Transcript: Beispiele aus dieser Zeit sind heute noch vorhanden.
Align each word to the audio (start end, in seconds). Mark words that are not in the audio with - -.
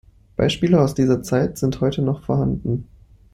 Beispiele 0.35 0.81
aus 0.81 0.95
dieser 0.95 1.21
Zeit 1.21 1.59
sind 1.59 1.79
heute 1.79 2.01
noch 2.01 2.23
vorhanden. 2.25 2.87